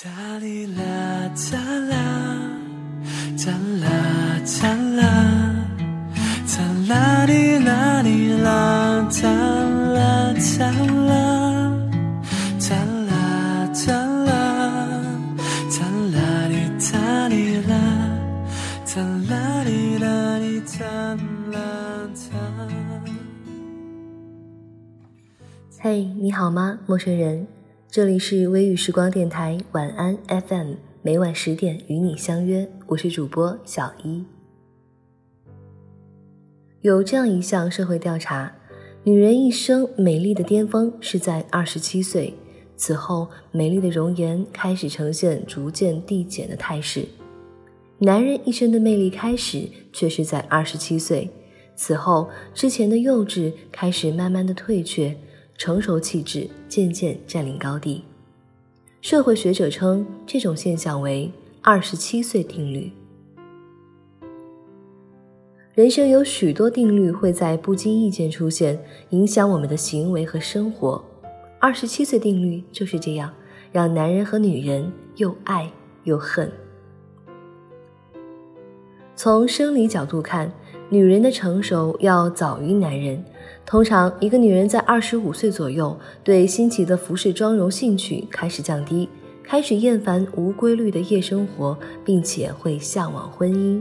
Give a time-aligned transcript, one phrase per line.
[0.00, 0.08] 哒
[0.38, 1.58] 哩啦哒
[1.90, 1.92] 啦，
[3.36, 5.04] 哒啦哒啦，
[6.48, 6.54] 哒
[6.88, 10.72] 啦哩啦哩啦，哒啦哒
[11.10, 11.12] 啦，
[12.58, 12.74] 哒
[13.04, 13.92] 啦哒
[14.24, 14.32] 啦，
[15.68, 15.84] 哒
[16.14, 17.72] 啦哩哒哩啦，
[18.86, 20.86] 哒啦哩啦哩哒
[21.52, 21.60] 啦
[22.14, 22.40] 哒。
[25.80, 27.46] 嘿，你好吗，陌生人？
[27.92, 34.24] 这里是微雨时光电台晚安 FM，每晚十点与你相约，我是主播小一。
[36.80, 38.50] 有这样一项社会调查：
[39.04, 42.32] 女人一生美丽的巅峰是在二十七岁，
[42.78, 47.02] 此后美丽的容颜开始呈现逐渐递减的态势；
[47.98, 51.28] 男人一生的魅力开始却是在二十七岁，
[51.76, 55.14] 此后之前的幼稚开始慢慢的退却。
[55.56, 58.04] 成熟气质渐渐占领高地，
[59.00, 61.30] 社会学者称这种现象为
[61.62, 62.90] “二十七岁定律”。
[65.74, 68.78] 人生有许多定律会在不经意间出现，
[69.10, 71.02] 影响我们的行为和生活。
[71.58, 73.32] 二十七岁定律就是这样，
[73.70, 75.70] 让男人和女人又爱
[76.04, 76.52] 又恨。
[79.14, 80.52] 从生理角度看，
[80.92, 83.24] 女人的成熟要早于男人。
[83.64, 89.08] 通常，一个女人在二十五岁左右，对新奇的服饰妆容兴趣开始降低，
[89.42, 93.80] 开始厌烦无规律的夜生活，并且会向往婚姻。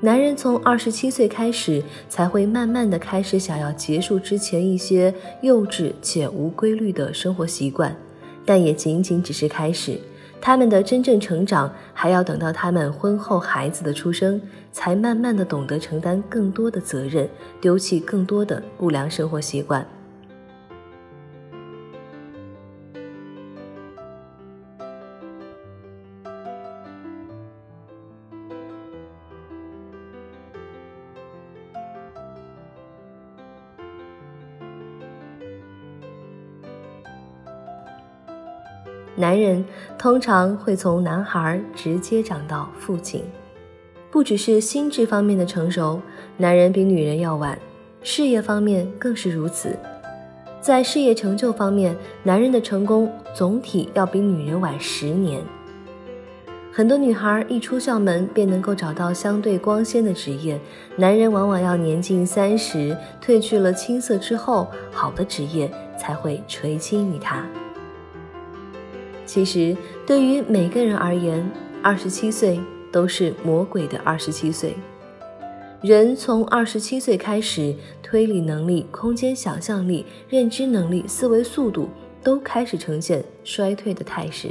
[0.00, 7.96] 男人从二十七岁开始，才会慢慢的开始想要结束之前一些幼稚且无规律的生活习惯，
[8.44, 9.96] 但也仅仅只是开始。
[10.40, 14.40] 他们的真正成长，还要等到他们婚后孩子的出生，
[14.72, 17.28] 才慢慢的懂得承担更多的责任，
[17.60, 19.86] 丢弃更多的不良生活习惯。
[39.18, 39.64] 男人
[39.98, 43.24] 通常会从男孩直接长到父亲，
[44.12, 46.00] 不只是心智方面的成熟，
[46.36, 47.58] 男人比女人要晚，
[48.00, 49.76] 事业方面更是如此。
[50.60, 55.42] 在事业成就方面，男人的成功总体要比女人晚十年。
[56.70, 60.60] 很多女孩一出校门便能够找到相对光鲜的职业，
[60.94, 65.68] 男人往往要年近三十，褪去了青涩之后，好的职业
[65.98, 67.44] 才会垂青于他。
[69.28, 71.46] 其实，对于每个人而言，
[71.82, 72.58] 二十七岁
[72.90, 74.74] 都是魔鬼的二十七岁。
[75.82, 81.90] 人从二十七岁开始，推理能力、空间想象力、认知能力、思维速度
[82.22, 84.48] 都开始呈现衰退的态势。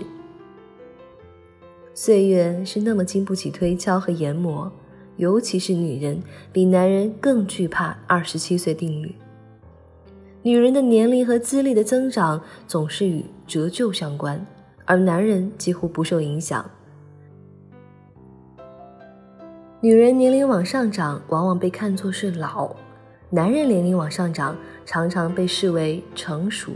[1.95, 4.71] 岁月是那么经不起推敲和研磨，
[5.15, 6.21] 尤其是女人，
[6.53, 9.15] 比男人更惧怕二十七岁定律。
[10.43, 14.45] 女人的年龄和资历的增长总是与折旧相关。
[14.87, 16.67] 而男人几乎不受影响。
[19.79, 22.75] 女人年龄往上涨，往往被看作是老；
[23.29, 24.55] 男人年龄往上涨，
[24.85, 26.71] 常常被视为成熟。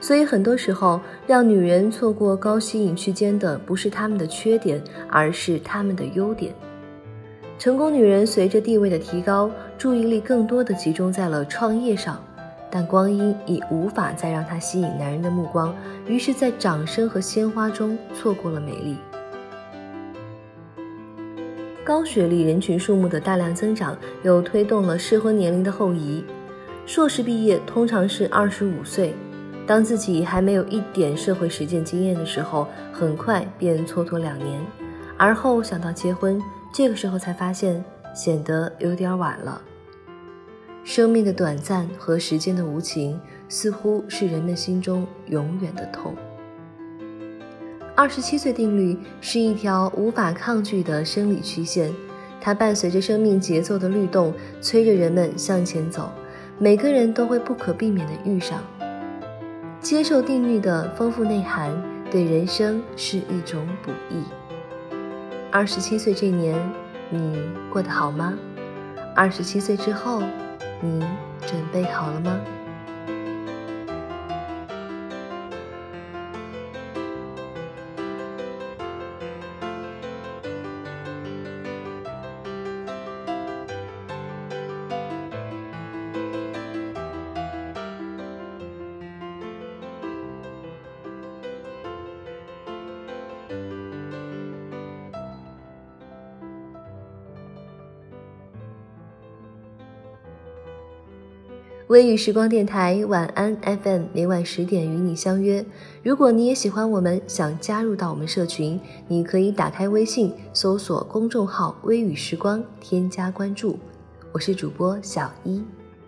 [0.00, 6.54] 所以很多时候，让女人错过高吸引区间的，不是他们的缺点，而是他们的优点。
[7.58, 12.18] 成功女人随着地位的提高，注意力更多的集中在了创业上。
[12.70, 15.74] 但光阴已无法再让她吸引男人的目光，
[16.06, 18.96] 于是，在掌声和鲜花中错过了美丽。
[21.82, 26.24] 高学历人群数目的大量增长，又推动了适婚年龄的后移。
[26.86, 29.14] 硕士毕业通常是二十五岁，
[29.66, 34.60] 当自己还没有一点社会实践经验的时候，很快便蹉跎两年，
[35.16, 36.40] 而后想到结婚，
[36.72, 37.82] 这个时候才发现
[38.14, 39.60] 显得有点晚了。
[40.82, 46.14] 生命的短暂和时间的无情，似乎是人们心中永远的痛。
[47.94, 51.92] 二十七岁定律是一条无法抗拒的生理曲线，
[52.40, 54.32] 它伴随着生命节奏的律动，
[54.62, 56.10] 催着人们向前走。
[56.58, 58.58] 每个人都会不可避免地遇上。
[59.80, 61.70] 接受定律的丰富内涵，
[62.10, 64.24] 对人生是一种补益。
[65.50, 66.56] 二十七岁这年，
[67.10, 67.38] 你
[67.70, 68.32] 过得好吗？
[69.14, 70.22] 二十七岁之后。
[70.80, 71.04] 你
[71.46, 72.59] 准备好了吗？
[101.90, 105.64] 微雨时光电台晚安 FM 每晚十点与你相约。
[106.04, 108.78] 如果你也喜欢我们，想加入到我们社群，
[109.08, 113.76] 你可以打开微信搜索公众号“微雨时光”，添加关注。
[114.30, 115.64] 我是主播小一，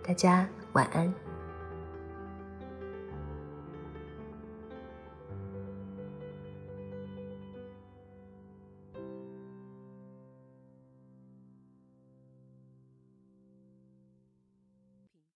[0.07, 1.22] 大家晚安。